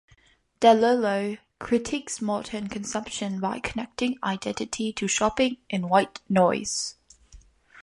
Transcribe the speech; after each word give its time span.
DeLillo 0.61 1.37
critiques 1.59 2.23
modern 2.23 2.67
consumption 2.69 3.39
by 3.39 3.59
connecting 3.59 4.17
identity 4.23 4.91
to 4.91 5.07
shopping 5.07 5.57
in 5.69 5.89
"White 5.89 6.21
Noise". 6.27 6.95